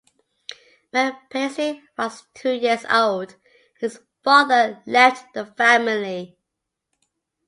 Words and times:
When 0.89 1.15
Paisley 1.29 1.83
was 1.95 2.23
two-years-old, 2.33 3.35
his 3.79 3.99
father 4.23 4.81
left 4.87 5.31
the 5.35 5.45
family. 5.45 6.39